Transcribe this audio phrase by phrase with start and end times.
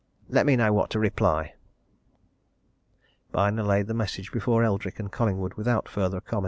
[0.29, 1.53] Let me know what to reply!'"
[3.31, 6.39] Byner laid the message before Eldrick and Collingwood without further comment.